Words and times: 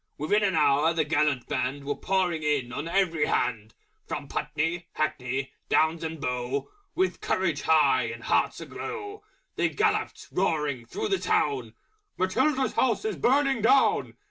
Within 0.17 0.41
an 0.41 0.55
hour 0.55 0.93
the 0.95 1.03
Gallant 1.03 1.45
Band 1.45 1.83
Were 1.85 1.93
pouring 1.95 2.41
in 2.41 2.73
on 2.73 2.87
every 2.87 3.27
hand, 3.27 3.75
From 4.07 4.27
Putney, 4.27 4.87
Hackney 4.93 5.51
Downs 5.69 6.03
and 6.03 6.19
Bow, 6.19 6.71
With 6.95 7.21
Courage 7.21 7.61
high 7.61 8.05
and 8.05 8.23
Hearts 8.23 8.59
a 8.61 8.65
glow 8.65 9.21
They 9.57 9.69
galloped, 9.69 10.29
roaring 10.31 10.87
through 10.87 11.09
the 11.09 11.19
Town, 11.19 11.75
"Matilda's 12.17 12.73
House 12.73 13.05
is 13.05 13.15
Burning 13.15 13.61
Down!" 13.61 14.17